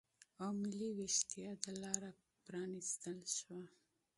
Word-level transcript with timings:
او 0.43 0.49
ملي 0.61 0.89
وېښتیا 0.97 1.51
ته 1.63 1.71
لاره 1.81 2.11
پرا 2.43 2.63
نستل 2.73 3.19
شوه 3.37 3.61